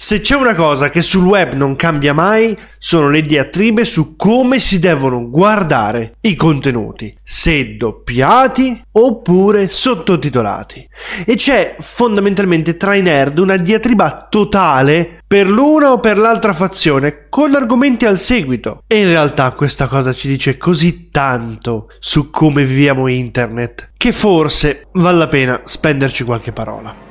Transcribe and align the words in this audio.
Se 0.00 0.20
c'è 0.20 0.36
una 0.36 0.54
cosa 0.54 0.90
che 0.90 1.02
sul 1.02 1.24
web 1.24 1.54
non 1.54 1.74
cambia 1.74 2.14
mai, 2.14 2.56
sono 2.78 3.10
le 3.10 3.22
diatribe 3.22 3.84
su 3.84 4.14
come 4.14 4.60
si 4.60 4.78
devono 4.78 5.28
guardare 5.28 6.14
i 6.20 6.36
contenuti, 6.36 7.12
se 7.20 7.74
doppiati 7.74 8.80
oppure 8.92 9.68
sottotitolati. 9.68 10.88
E 11.26 11.34
c'è 11.34 11.74
fondamentalmente 11.80 12.76
tra 12.76 12.94
i 12.94 13.02
nerd 13.02 13.40
una 13.40 13.56
diatriba 13.56 14.28
totale 14.30 15.20
per 15.26 15.50
l'una 15.50 15.90
o 15.90 15.98
per 15.98 16.16
l'altra 16.16 16.52
fazione, 16.52 17.26
con 17.28 17.56
argomenti 17.56 18.06
al 18.06 18.20
seguito. 18.20 18.84
E 18.86 19.00
in 19.00 19.08
realtà 19.08 19.50
questa 19.50 19.88
cosa 19.88 20.12
ci 20.12 20.28
dice 20.28 20.56
così 20.56 21.10
tanto 21.10 21.88
su 21.98 22.30
come 22.30 22.64
viviamo 22.64 23.08
internet, 23.08 23.90
che 23.96 24.12
forse 24.12 24.86
vale 24.92 25.18
la 25.18 25.26
pena 25.26 25.60
spenderci 25.64 26.22
qualche 26.22 26.52
parola. 26.52 27.07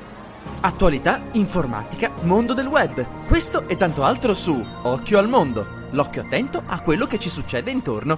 Attualità, 0.60 1.22
informatica, 1.34 2.10
mondo 2.22 2.54
del 2.54 2.66
web. 2.66 3.06
Questo 3.28 3.68
e 3.68 3.78
tanto 3.78 4.04
altro 4.04 4.34
su 4.34 4.66
Occhio 4.82 5.20
al 5.20 5.30
mondo. 5.30 5.66
L'occhio 5.92 6.24
attento 6.24 6.64
a 6.66 6.80
quello 6.82 7.06
che 7.06 7.20
ci 7.20 7.30
succede 7.30 7.70
intorno. 7.70 8.18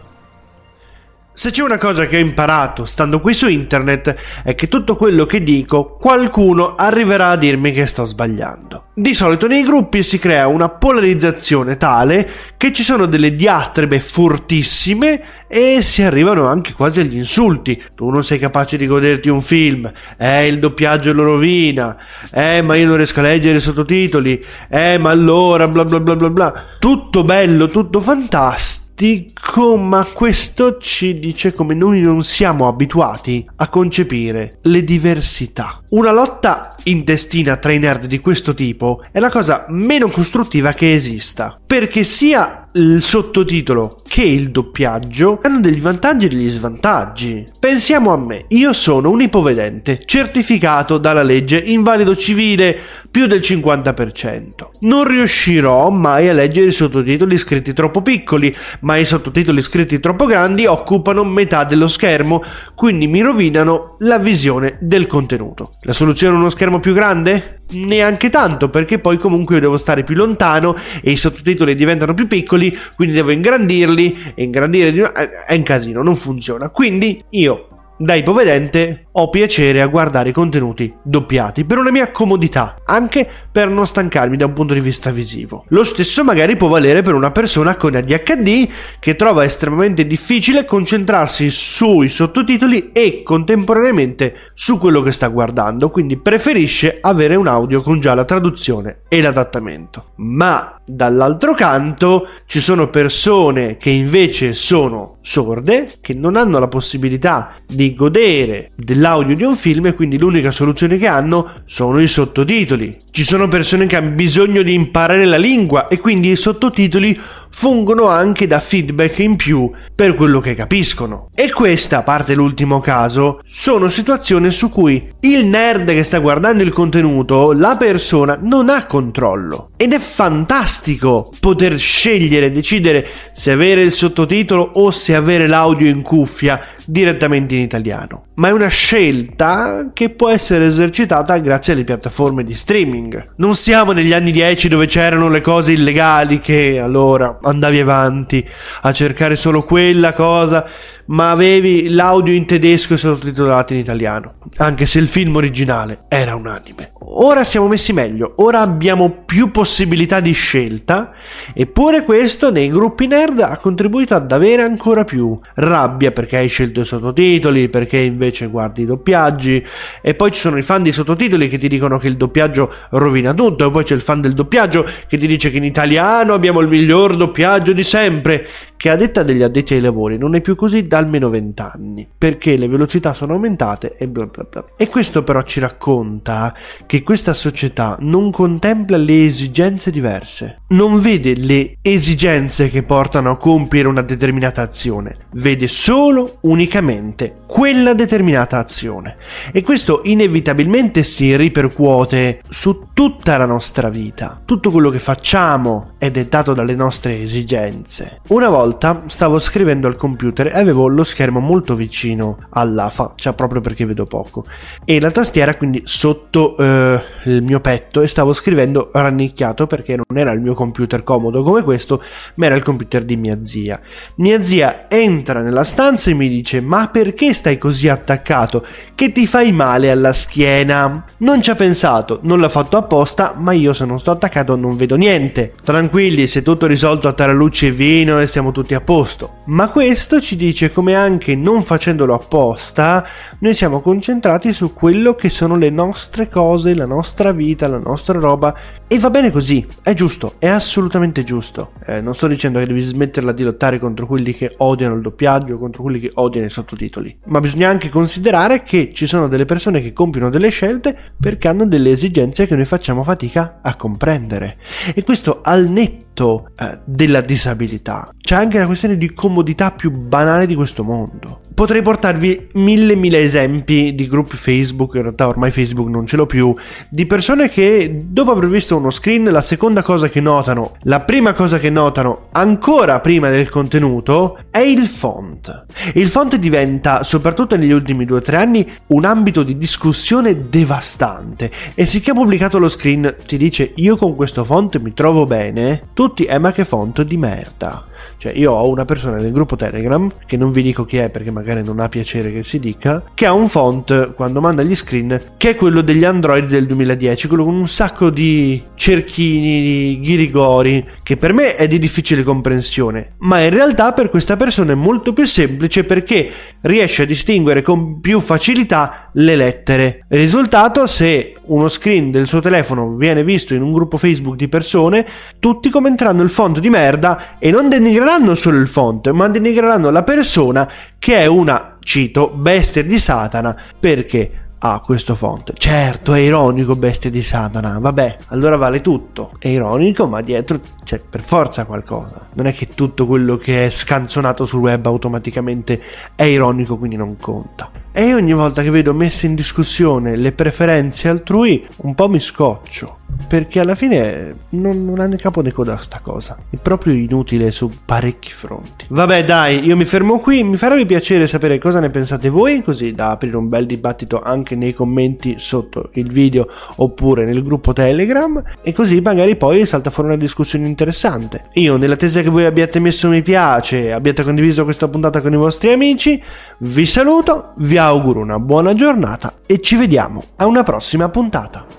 Se 1.34 1.52
c'è 1.52 1.62
una 1.62 1.77
cosa 1.77 2.05
che 2.08 2.16
ho 2.16 2.20
imparato 2.20 2.86
stando 2.86 3.20
qui 3.20 3.34
su 3.34 3.48
internet 3.48 4.41
è 4.44 4.55
che 4.55 4.68
tutto 4.70 4.96
quello 4.96 5.26
che 5.26 5.44
dico 5.44 5.94
qualcuno 5.94 6.76
arriverà 6.76 7.30
a 7.30 7.36
dirmi 7.36 7.73
che 7.73 7.86
sto 7.86 8.05
sbagliando. 8.05 8.69
Di 8.99 9.13
solito 9.13 9.48
nei 9.48 9.63
gruppi 9.63 10.03
si 10.03 10.20
crea 10.20 10.49
una 10.49 10.67
polarizzazione 10.67 11.77
tale 11.77 12.30
che 12.57 12.73
ci 12.73 12.84
sono 12.84 13.05
delle 13.05 13.34
diatribe 13.34 13.98
fortissime 14.02 15.23
e 15.48 15.81
si 15.81 16.02
arrivano 16.02 16.48
anche 16.48 16.73
quasi 16.73 16.99
agli 16.99 17.16
insulti. 17.16 17.81
Tu 17.95 18.09
non 18.09 18.26
sei 18.26 18.40
capace 18.40 18.76
di 18.76 18.85
goderti 18.88 19.30
un 19.30 19.41
film, 19.41 19.90
eh 20.17 20.48
il 20.48 20.59
doppiaggio 20.59 21.13
lo 21.13 21.23
rovina, 21.23 21.95
eh 22.30 22.62
ma 22.62 22.76
io 22.76 22.88
non 22.88 22.98
riesco 22.98 23.21
a 23.21 23.23
leggere 23.23 23.59
i 23.59 23.62
sottotitoli, 23.62 24.43
eh 24.67 24.98
ma 24.98 25.12
allora 25.12 25.70
bla 25.70 25.85
bla 25.85 26.02
bla 26.02 26.18
bla 26.18 26.29
bla. 26.29 26.66
Tutto 26.77 27.23
bello, 27.23 27.68
tutto 27.68 28.02
fantastico 28.02 29.77
ma 29.77 30.05
questo 30.12 30.77
ci 30.77 31.20
dice 31.20 31.54
come 31.54 31.74
noi 31.74 32.02
non 32.02 32.21
siamo 32.21 32.68
abituati 32.68 33.48
a 33.55 33.70
concepire 33.70 34.57
le 34.63 34.84
diversità. 34.84 35.81
Una 35.91 36.12
lotta 36.12 36.76
intestina 36.90 37.57
tra 37.57 37.71
i 37.71 37.79
nerd 37.79 38.05
di 38.05 38.20
questo 38.20 38.54
tipo 38.54 39.04
è 39.12 39.20
la 39.20 39.29
cosa 39.29 39.65
meno 39.70 40.09
costruttiva 40.09 40.73
che 40.73 40.93
esista, 40.93 41.59
perché 41.65 42.04
sia 42.04 42.59
il 42.73 43.01
sottotitolo 43.01 44.01
che 44.07 44.21
il 44.21 44.49
doppiaggio 44.51 45.40
hanno 45.41 45.59
degli 45.59 45.81
vantaggi 45.81 46.26
e 46.26 46.29
degli 46.29 46.49
svantaggi. 46.49 47.48
Pensiamo 47.59 48.13
a 48.13 48.18
me, 48.18 48.46
io 48.49 48.73
sono 48.73 49.09
un 49.09 49.21
ipovedente, 49.21 50.04
certificato 50.05 50.99
dalla 50.99 51.23
legge 51.23 51.57
invalido 51.57 52.15
civile 52.15 52.79
più 53.09 53.26
del 53.26 53.40
50%. 53.40 54.49
Non 54.81 55.07
riuscirò 55.07 55.90
mai 55.90 56.29
a 56.29 56.34
leggere 56.34 56.68
i 56.68 56.71
sottotitoli 56.71 57.37
scritti 57.37 57.74
troppo 57.74 58.01
piccoli, 58.01 58.55
ma 58.81 58.98
i 58.98 59.05
sottotitoli 59.05 59.62
scritti 59.62 59.99
troppo 59.99 60.26
grandi 60.26 60.65
occupano 60.65 61.24
metà 61.24 61.63
dello 61.63 61.87
schermo, 61.87 62.43
quindi 62.76 63.07
mi 63.07 63.21
rovinano 63.21 63.96
la 63.99 64.19
visione 64.19 64.78
del 64.79 65.07
contenuto. 65.07 65.74
La 65.81 65.94
soluzione 65.94 66.35
è 66.35 66.38
uno 66.38 66.50
schermo 66.50 66.78
più 66.80 66.94
grande? 66.94 67.56
neanche 67.72 68.30
tanto 68.30 68.69
perché 68.69 68.97
poi 68.97 69.18
comunque 69.18 69.56
io 69.56 69.62
devo 69.62 69.78
stare 69.78 70.03
più 70.03 70.16
lontano 70.16 70.75
e 71.03 71.12
i 71.12 71.16
sottotitoli 71.16 71.75
diventano 71.75 72.16
più 72.16 72.25
piccoli 72.25 72.75
quindi 72.96 73.13
devo 73.13 73.30
ingrandirli 73.30 74.34
e 74.34 74.44
ingrandire 74.44 74.91
di... 74.91 75.02
è 75.02 75.56
un 75.56 75.63
casino 75.63 76.02
non 76.02 76.16
funziona 76.16 76.69
quindi 76.72 77.24
io 77.30 77.78
da 78.02 78.14
ipovedente 78.14 79.08
ho 79.12 79.30
piacere 79.30 79.81
a 79.81 79.88
guardare 79.88 80.30
i 80.30 80.31
contenuti 80.31 80.94
doppiati 81.03 81.66
per 81.66 81.80
una 81.80 81.92
mia 81.92 82.12
comodità, 82.12 82.78
anche 82.86 83.30
per 83.52 83.68
non 83.68 83.86
stancarmi 83.86 84.38
da 84.38 84.46
un 84.46 84.53
punto 84.53 84.74
di 84.74 84.80
vista 84.80 85.12
visivo. 85.12 85.66
Lo 85.68 85.84
stesso 85.84 86.24
magari 86.24 86.56
può 86.56 86.70
valere 86.70 87.02
per 87.02 87.14
una 87.14 87.31
persona 87.31 87.75
con 87.75 87.96
ADHD 87.96 88.70
che 89.00 89.18
trova 89.18 89.44
estremamente 89.44 90.08
difficile 90.08 90.64
concentrarsi 90.64 91.50
sui 91.50 92.08
sottotitoli 92.08 92.92
e 92.94 93.22
contemporaneamente 93.22 94.34
su 94.54 94.78
quello 94.78 95.02
che 95.02 95.12
sta 95.12 95.28
guardando, 95.28 95.90
quindi 95.90 96.16
preferisce 96.16 97.00
avere 97.02 97.36
un 97.36 97.48
audio 97.48 97.82
con 97.82 98.00
già 98.00 98.14
la 98.14 98.24
traduzione 98.24 99.02
e 99.09 99.20
l'adattamento. 99.22 100.12
Ma 100.16 100.80
Dall'altro 100.92 101.54
canto 101.54 102.28
ci 102.48 102.59
sono 102.59 102.90
persone 102.90 103.78
che 103.78 103.92
invece 103.92 104.54
sono 104.54 105.18
sorde, 105.22 105.98
che 106.02 106.16
non 106.16 106.36
hanno 106.36 106.58
la 106.58 106.68
possibilità 106.68 107.54
di 107.64 107.89
godere 107.94 108.72
dell'audio 108.76 109.36
di 109.36 109.44
un 109.44 109.56
film 109.56 109.88
e 109.88 109.94
quindi 109.94 110.18
l'unica 110.18 110.52
soluzione 110.52 110.98
che 110.98 111.08
hanno 111.08 111.50
sono 111.66 112.00
i 112.02 112.08
sottotitoli. 112.08 112.98
Ci 113.12 113.24
sono 113.24 113.48
persone 113.48 113.88
che 113.88 113.96
hanno 113.96 114.12
bisogno 114.12 114.62
di 114.62 114.74
imparare 114.74 115.26
la 115.26 115.38
lingua 115.38 115.88
e 115.88 116.00
quindi 116.00 116.32
i 116.32 116.36
sottotitoli 116.36 117.18
fungono 117.50 118.08
anche 118.08 118.48
da 118.48 118.60
feedback 118.60 119.20
in 119.20 119.36
più 119.36 119.70
per 119.94 120.16
quello 120.16 120.40
che 120.40 120.56
capiscono. 120.56 121.30
E 121.34 121.52
questa, 121.52 122.00
a 122.00 122.04
parte 122.04 122.34
l'ultimo 122.34 122.80
caso, 122.80 123.42
sono 123.46 123.90
situazioni 123.90 124.50
su 124.52 124.70
cui 124.70 125.12
il 125.22 125.46
nerd 125.46 125.92
che 125.92 126.04
sta 126.04 126.20
guardando 126.20 126.64
il 126.64 126.72
contenuto, 126.72 127.52
la 127.52 127.76
persona, 127.78 128.38
non 128.42 128.70
ha 128.70 128.86
controllo. 128.86 129.72
Ed 129.78 129.94
è 129.94 130.00
fantastico 130.00 131.34
poter 131.40 131.78
scegliere, 131.78 132.52
decidere 132.52 133.06
se 133.32 133.52
avere 133.52 133.82
il 133.82 133.92
sottotitolo 133.92 134.72
o 134.76 134.92
se 134.92 135.16
avere 135.16 135.48
l'audio 135.48 135.88
in 135.88 136.02
cuffia 136.02 136.62
direttamente 136.86 137.56
in 137.56 137.62
italiano. 137.62 138.26
Ma 138.36 138.50
è 138.50 138.52
una 138.52 138.68
scelta 138.68 139.92
che 139.94 140.09
può 140.09 140.30
essere 140.30 140.66
esercitata 140.66 141.38
grazie 141.38 141.74
alle 141.74 141.84
piattaforme 141.84 142.44
di 142.44 142.54
streaming. 142.54 143.34
Non 143.38 143.56
siamo 143.56 143.92
negli 143.92 144.14
anni 144.14 144.32
10 144.32 144.68
dove 144.70 144.86
c'erano 144.86 145.30
le 145.30 145.42
cose 145.42 145.74
illegali 145.74 146.40
che 146.40 146.80
allora 146.80 147.38
andavi 147.42 147.80
avanti 147.80 148.48
a 148.82 148.92
cercare 148.92 149.36
solo 149.36 149.64
quella 149.64 150.14
cosa, 150.14 150.66
ma 151.09 151.31
avevi 151.31 151.90
l'audio 151.90 152.34
in 152.34 152.46
tedesco 152.46 152.94
e 152.94 152.97
sottotitolato 152.97 153.74
in 153.74 153.80
italiano, 153.80 154.36
anche 154.58 154.86
se 154.86 155.00
il 155.00 155.08
film 155.08 155.36
originale 155.36 156.03
era 156.08 156.36
un 156.36 156.47
anime. 156.47 156.92
Ora 157.12 157.44
siamo 157.44 157.68
messi 157.68 157.94
meglio, 157.94 158.34
ora 158.38 158.59
abbiamo 158.59 159.24
più 159.25 159.50
possibilità 159.50 160.20
di 160.20 160.31
scelta, 160.31 161.12
eppure 161.53 162.03
questo 162.03 162.52
nei 162.52 162.70
gruppi 162.70 163.08
nerd 163.08 163.40
ha 163.40 163.58
contribuito 163.58 164.14
ad 164.14 164.31
avere 164.31 164.62
ancora 164.62 165.03
più 165.03 165.40
rabbia 165.56 166.12
perché 166.12 166.38
hai 166.38 166.47
scelto 166.47 166.81
i 166.81 166.86
sottotitoli, 166.86 167.70
perché 167.70 167.97
invece 167.97 168.47
guardi 168.47 168.84
i 168.84 168.86
doppiaggi, 168.86 169.66
e 170.02 170.14
poi 170.14 170.31
ci 170.31 170.40
sono 170.40 170.58
i 170.58 170.62
fan 170.62 170.84
di 170.84 170.91
sottotitoli 170.91 171.50
che 171.50 171.58
ti 171.58 171.68
dicono 171.68 171.97
che 171.97 172.08
il 172.08 172.18
doppiaggio 172.18 172.72
rovina 172.91 173.34
tutto, 173.34 173.68
e 173.68 173.72
poi 173.72 173.84
c'è 173.84 173.96
il 173.96 174.02
fan 174.02 174.22
del 174.22 174.34
doppiaggio 174.34 174.86
che 175.08 175.18
ti 175.18 175.26
dice 175.26 175.50
che 175.50 175.58
in 175.58 175.64
italiano 175.64 176.34
abbiamo 176.34 176.59
il 176.59 176.68
miglior 176.68 177.18
doppiaggio 177.18 177.74
di 177.74 177.84
sempre, 177.84 178.47
che 178.79 178.90
a 178.90 178.95
detta 178.95 179.23
degli 179.23 179.44
addetti 179.44 179.73
ai 179.73 179.81
lavori 179.81 180.17
non 180.17 180.35
è 180.35 180.40
più 180.40 180.56
così 180.56 180.88
da 180.88 181.00
almeno 181.00 181.29
20 181.29 181.62
anni, 181.62 182.07
perché 182.17 182.56
le 182.56 182.69
velocità 182.69 183.13
sono 183.13 183.34
aumentate 183.34 183.97
e 183.97 184.07
bla 184.07 184.25
bla 184.25 184.45
bla. 184.50 184.66
E 184.78 184.88
questo 184.88 185.22
però 185.22 185.41
ci 185.41 185.59
racconta 185.59 186.56
che 186.85 187.03
questa 187.03 187.34
società 187.34 187.97
non 188.00 188.31
contempla 188.31 188.95
le 188.95 189.25
esigenze 189.25 189.91
diverse, 189.91 190.62
non 190.69 191.01
vede 191.01 191.35
le 191.35 191.75
esigenze 191.81 192.69
che 192.69 192.84
portano 192.84 193.31
a 193.31 193.38
compiere 193.38 193.90
una 193.90 194.01
determinata 194.01 194.62
azione, 194.62 195.28
vede 195.34 195.67
solo 195.67 196.38
unicamente 196.44 197.40
quella 197.47 197.94
determinata 197.94 198.59
azione. 198.59 199.17
E 199.51 199.61
questo 199.61 200.01
inevitabilmente 200.06 201.03
si 201.03 201.35
ripercuote 201.35 202.44
su 202.47 202.88
tutta 202.94 203.35
la 203.35 203.46
nostra 203.46 203.90
vita. 203.90 204.40
Tutto 204.46 204.72
quello 204.72 204.90
che 204.90 205.00
facciamo 205.00 205.96
è 205.97 206.09
dettato 206.11 206.53
dalle 206.53 206.75
nostre 206.75 207.22
esigenze. 207.22 208.22
Una 208.28 208.47
volta 208.47 208.67
volta 208.69 209.03
stavo 209.07 209.40
scrivendo 209.40 209.88
al 209.88 209.96
computer 209.96 210.47
e 210.47 210.59
avevo 210.59 210.88
lo 210.88 211.03
schermo 211.03 211.40
molto 211.40 211.75
vicino 211.75 212.38
alla 212.52 212.90
faccia 212.90 213.34
proprio 213.34 213.62
perché 213.62 213.85
vedo 213.85 214.06
poco 214.06 214.46
e 214.85 215.00
la 215.00 215.09
tastiera 215.09 215.56
quindi 215.56 215.81
sotto 215.85 216.56
eh, 216.57 217.02
il 217.25 217.41
mio 217.41 217.59
petto 217.59 218.02
e 218.02 218.08
stavo 218.08 218.31
scrivendo 218.31 218.91
rannicchiato 218.94 219.66
perché 219.66 219.96
non 219.96 220.18
era 220.18 220.31
il 220.31 220.40
mio 220.40 220.53
computer 220.53 221.03
comodo 221.03 221.41
come 221.41 221.64
questo 221.64 222.02
ma 222.35 222.46
era 222.46 222.55
il 222.55 222.64
computer 222.64 223.03
di 223.03 223.17
mia 223.17 223.40
zia. 223.41 223.79
Mia 224.16 224.41
zia 224.44 224.85
entra 224.88 225.41
nella 225.41 225.64
stanza 225.64 226.11
e 226.11 226.14
mi 226.14 226.29
dice 226.29 226.61
ma 226.61 226.90
perché 226.90 227.34
stai 227.34 227.58
così 227.58 227.88
attaccato? 227.88 228.64
Che 228.94 229.11
ti 229.11 229.26
fai 229.26 229.52
male 229.52 229.90
alla 229.90 230.14
schiena? 230.14 231.05
Non 231.17 231.41
ci 231.41 231.49
ha 231.49 231.55
pensato, 231.55 232.20
non 232.23 232.40
l'ha 232.40 232.49
fatto 232.49 232.78
apposta 232.78 233.34
ma 233.38 233.52
io 233.53 233.73
se 233.73 233.85
non 233.85 233.99
sto 233.99 234.11
attaccato 234.11 234.55
non 234.55 234.76
vedo 234.76 234.96
niente. 234.96 235.53
Tranquilli, 235.64 236.28
se 236.28 236.44
tutto 236.44 236.67
risolto 236.67 237.08
a 237.08 237.14
taralucci 237.14 237.67
e 237.67 237.72
vino 237.72 238.20
e 238.20 238.28
siamo 238.28 238.52
tutti 238.52 238.59
tutti 238.59 238.73
a 238.73 238.82
posto. 238.82 239.38
Ma 239.46 239.70
questo 239.70 240.20
ci 240.20 240.35
dice 240.35 240.72
come 240.72 240.94
anche 240.94 241.35
non 241.35 241.64
facendolo 241.64 242.14
apposta, 242.14 243.06
noi 243.40 243.53
siamo 243.53 243.79
concentrati 243.79 244.52
su 244.52 244.73
quello 244.73 245.16
che 245.16 245.29
sono 245.29 245.56
le 245.56 245.70
nostre 245.70 246.28
cose, 246.28 246.73
la 246.73 246.85
nostra 246.85 247.32
vita, 247.32 247.67
la 247.67 247.79
nostra 247.79 248.20
roba 248.20 248.53
e 248.88 249.00
va 249.00 249.09
bene 249.09 249.32
così, 249.32 249.66
è 249.82 249.94
giusto, 249.94 250.35
è 250.40 250.47
assolutamente 250.47 251.23
giusto. 251.23 251.72
Eh, 251.85 252.02
non 252.02 252.16
sto 252.16 252.28
dicendo 252.28 252.59
che 252.59 252.66
devi 252.66 252.82
smetterla 252.82 253.32
di 253.32 253.44
lottare 253.44 253.79
contro 253.79 254.06
quelli 254.06 254.34
che 254.34 254.53
odiano 254.58 254.96
il 254.96 255.02
doppiaggio, 255.02 255.58
contro 255.58 255.84
quelli 255.84 256.00
che 256.00 256.11
odiano 256.15 256.47
i 256.47 256.51
sottotitoli, 256.51 257.19
ma 257.25 257.39
bisogna 257.39 257.69
anche 257.69 257.89
considerare 257.89 258.63
che 258.63 258.91
ci 258.94 259.06
sono 259.06 259.27
delle 259.27 259.45
persone 259.45 259.81
che 259.81 259.94
compiono 259.94 260.29
delle 260.29 260.50
scelte 260.50 260.97
perché 261.19 261.47
hanno 261.47 261.65
delle 261.65 261.91
esigenze 261.91 262.45
che 262.45 262.56
noi 262.56 262.65
facciamo 262.65 263.03
fatica 263.03 263.59
a 263.61 263.75
comprendere. 263.75 264.57
E 264.94 265.03
questo 265.03 265.39
al 265.44 265.67
netto 265.69 266.08
eh, 266.56 266.80
della 266.83 267.21
disabilità. 267.21 268.10
C'è 268.19 268.36
anche 268.36 268.57
una 268.57 268.66
questione 268.66 268.98
di 268.98 269.13
comodità 269.13 269.71
più 269.71 269.92
banale 269.92 270.45
di 270.45 270.56
questo 270.56 270.83
mondo 270.83 271.48
potrei 271.60 271.81
portarvi 271.81 272.51
mille 272.54 272.95
mille 272.95 273.21
esempi 273.21 273.94
di 273.94 274.07
gruppi 274.07 274.38
Facebook, 274.38 274.95
in 274.95 275.01
realtà 275.01 275.27
ormai 275.27 275.51
Facebook 275.51 275.89
non 275.89 276.06
ce 276.06 276.16
l'ho 276.16 276.25
più, 276.25 276.56
di 276.88 277.06
persone 277.06 277.50
che 277.50 278.06
dopo 278.06 278.31
aver 278.31 278.48
visto 278.48 278.77
uno 278.77 278.89
screen 278.89 279.25
la 279.25 279.42
seconda 279.42 279.81
cosa 279.81 280.07
che 280.07 280.21
notano, 280.21 280.77
la 280.83 281.01
prima 281.01 281.33
cosa 281.33 281.60
che 281.60 281.69
notano 281.69 282.27
ancora 282.31 283.01
prima 283.01 283.30
del 283.30 283.50
contenuto 283.50 284.38
è 284.50 284.60
il 284.60 284.88
font. 284.88 285.66
Il 285.95 286.07
font 286.07 286.38
diventa, 286.38 287.04
soprattutto 287.04 287.57
negli 287.57 287.74
ultimi 287.74 288.06
due 288.06 288.19
o 288.19 288.21
tre 288.21 288.38
anni, 288.38 288.66
un 288.88 289.04
ambito 289.04 289.44
di 289.44 289.57
discussione 289.57 290.48
devastante 290.48 291.51
e 291.75 291.86
sicché 291.86 292.12
ha 292.12 292.13
pubblicato 292.13 292.57
lo 292.57 292.69
screen 292.69 293.16
ti 293.25 293.36
dice 293.36 293.74
io 293.75 293.98
con 293.98 294.16
questo 294.16 294.45
font 294.45 294.80
mi 294.80 294.94
trovo 294.94 295.25
bene, 295.25 295.88
tutti 296.09 296.25
eh 296.25 296.39
ma 296.39 296.51
che 296.51 296.65
font 296.65 297.03
di 297.03 297.17
merda. 297.17 297.88
Cioè, 298.17 298.33
io 298.33 298.51
ho 298.51 298.67
una 298.69 298.85
persona 298.85 299.17
nel 299.17 299.31
gruppo 299.31 299.55
Telegram, 299.55 300.11
che 300.25 300.37
non 300.37 300.51
vi 300.51 300.61
dico 300.61 300.85
chi 300.85 300.97
è 300.97 301.09
perché 301.09 301.31
magari 301.31 301.63
non 301.63 301.79
ha 301.79 301.89
piacere 301.89 302.31
che 302.31 302.43
si 302.43 302.59
dica, 302.59 303.03
che 303.13 303.25
ha 303.25 303.33
un 303.33 303.47
font 303.47 304.13
quando 304.13 304.41
manda 304.41 304.63
gli 304.63 304.75
screen 304.75 305.21
che 305.37 305.51
è 305.51 305.55
quello 305.55 305.81
degli 305.81 306.03
Android 306.03 306.45
del 306.45 306.65
2010, 306.65 307.27
quello 307.27 307.43
con 307.43 307.55
un 307.55 307.67
sacco 307.67 308.09
di 308.09 308.61
cerchini, 308.75 309.61
di 309.61 309.99
ghirigori, 310.01 310.85
che 311.03 311.17
per 311.17 311.33
me 311.33 311.55
è 311.55 311.67
di 311.67 311.79
difficile 311.79 312.23
comprensione, 312.23 313.13
ma 313.19 313.39
in 313.41 313.49
realtà 313.49 313.93
per 313.93 314.09
questa 314.09 314.35
persona 314.35 314.73
è 314.73 314.75
molto 314.75 315.13
più 315.13 315.25
semplice 315.25 315.83
perché 315.83 316.29
riesce 316.61 317.03
a 317.03 317.05
distinguere 317.05 317.61
con 317.61 317.99
più 317.99 318.19
facilità 318.19 319.09
le 319.13 319.35
lettere. 319.35 320.05
risultato, 320.09 320.87
se 320.87 321.35
uno 321.45 321.67
screen 321.67 322.11
del 322.11 322.27
suo 322.27 322.41
telefono 322.41 322.95
viene 322.95 323.23
visto 323.23 323.53
in 323.53 323.61
un 323.61 323.71
gruppo 323.71 323.97
Facebook 323.97 324.35
di 324.35 324.47
persone, 324.47 325.05
tutti 325.39 325.69
commenteranno 325.69 326.21
il 326.21 326.29
font 326.29 326.59
di 326.59 326.69
merda 326.69 327.37
e 327.39 327.51
non 327.51 327.69
denigreranno 327.89 328.36
solo 328.36 328.59
il 328.59 328.68
font, 328.68 329.09
ma 329.09 329.27
denigreranno 329.27 329.89
la 329.89 330.03
persona 330.03 330.69
che 331.00 331.18
è 331.18 331.25
una, 331.25 331.77
cito, 331.80 332.30
bestia 332.30 332.83
di 332.83 333.00
Satana 333.00 333.59
perché 333.80 334.44
ha 334.59 334.80
questo 334.81 335.15
font. 335.15 335.53
Certo, 335.53 336.13
è 336.13 336.19
ironico, 336.19 336.75
bestia 336.75 337.09
di 337.09 337.24
Satana. 337.24 337.80
Vabbè, 337.80 338.18
allora 338.27 338.57
vale 338.57 338.81
tutto. 338.81 339.31
È 339.39 339.47
ironico, 339.47 340.06
ma 340.06 340.21
dietro 340.21 340.59
c'è 340.83 341.00
per 341.00 341.21
forza 341.21 341.65
qualcosa. 341.65 342.27
Non 342.33 342.45
è 342.45 342.53
che 342.53 342.68
tutto 342.68 343.07
quello 343.07 343.38
che 343.38 343.65
è 343.65 343.69
scanzonato 343.69 344.45
sul 344.45 344.59
web 344.59 344.85
automaticamente 344.85 345.81
è 346.13 346.24
ironico, 346.24 346.77
quindi 346.77 346.95
non 346.95 347.18
conta. 347.18 347.71
E 347.92 348.13
ogni 348.13 348.33
volta 348.33 348.62
che 348.62 348.69
vedo 348.69 348.94
messe 348.94 349.25
in 349.25 349.33
discussione 349.33 350.15
le 350.15 350.31
preferenze 350.33 351.07
altrui, 351.07 351.65
un 351.77 351.95
po' 351.95 352.07
mi 352.07 352.19
scoccio 352.19 352.97
perché 353.27 353.59
alla 353.59 353.75
fine 353.75 354.33
non, 354.50 354.85
non 354.85 355.00
ha 355.00 355.06
né 355.06 355.17
capo 355.17 355.41
né 355.41 355.51
coda 355.51 355.77
sta 355.77 356.00
cosa. 356.01 356.38
È 356.50 356.57
proprio 356.57 356.94
inutile 356.94 357.51
su 357.51 357.69
parecchi 357.85 358.31
fronti. 358.31 358.85
Vabbè, 358.89 359.23
dai, 359.23 359.63
io 359.63 359.77
mi 359.77 359.85
fermo 359.85 360.19
qui. 360.19 360.44
Mi 360.44 360.57
farebbe 360.57 360.85
piacere 360.85 361.27
sapere 361.27 361.59
cosa 361.59 361.79
ne 361.79 361.89
pensate 361.89 362.29
voi, 362.29 362.63
così 362.63 362.91
da 362.94 363.11
aprire 363.11 363.38
un 363.38 363.47
bel 363.47 363.65
dibattito 363.65 364.19
anche 364.21 364.56
nei 364.56 364.73
commenti 364.73 365.35
sotto 365.38 365.89
il 365.94 366.11
video 366.11 366.47
oppure 366.77 367.25
nel 367.25 367.44
gruppo 367.44 367.71
Telegram. 367.71 368.41
E 368.61 368.73
così 368.73 369.00
magari 369.00 369.35
poi 369.35 369.65
salta 369.65 369.91
fuori 369.91 370.09
una 370.09 370.17
discussione 370.17 370.67
interessante. 370.67 371.45
Io, 371.53 371.77
nell'attesa 371.77 372.21
che 372.21 372.29
voi 372.29 372.45
abbiate 372.45 372.79
messo 372.79 373.09
mi 373.09 373.21
piace, 373.21 373.91
abbiate 373.91 374.23
condiviso 374.23 374.63
questa 374.63 374.88
puntata 374.88 375.21
con 375.21 375.33
i 375.33 375.38
vostri 375.38 375.71
amici, 375.71 376.21
vi 376.59 376.85
saluto, 376.85 377.53
vi 377.57 377.77
auguro 377.77 378.21
una 378.21 378.39
buona 378.39 378.73
giornata 378.73 379.33
e 379.45 379.61
ci 379.61 379.75
vediamo 379.75 380.23
a 380.38 380.45
una 380.45 380.63
prossima 380.63 381.09
puntata. 381.09 381.78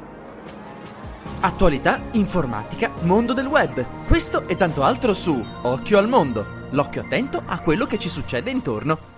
Attualità, 1.42 1.98
informatica, 2.12 2.90
mondo 3.00 3.32
del 3.32 3.46
web. 3.46 3.82
Questo 4.06 4.46
e 4.46 4.56
tanto 4.56 4.82
altro 4.82 5.14
su 5.14 5.42
Occhio 5.62 5.96
al 5.96 6.06
mondo. 6.06 6.68
L'occhio 6.72 7.00
attento 7.00 7.42
a 7.46 7.60
quello 7.60 7.86
che 7.86 7.98
ci 7.98 8.10
succede 8.10 8.50
intorno. 8.50 9.09